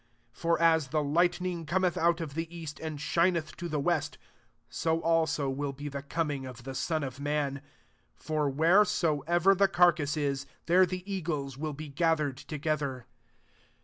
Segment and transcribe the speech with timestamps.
[0.31, 4.23] For as the lightning cometh of the east, and shineth to west i
[4.67, 7.61] so [also] will be the coi ingof the Son of man.
[8.19, 13.05] 28 [F< wheresoever the carcase is, th< the eagles will be gathered gether.